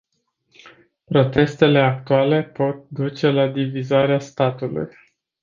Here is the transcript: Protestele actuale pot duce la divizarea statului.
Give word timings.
Protestele 1.05 1.79
actuale 1.83 2.43
pot 2.43 2.89
duce 2.89 3.29
la 3.31 3.47
divizarea 3.47 4.19
statului. 4.19 4.87